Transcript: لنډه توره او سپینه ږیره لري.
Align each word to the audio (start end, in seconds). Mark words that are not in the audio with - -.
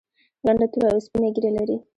لنډه 0.45 0.67
توره 0.71 0.89
او 0.93 0.99
سپینه 1.05 1.29
ږیره 1.35 1.51
لري. 1.57 1.77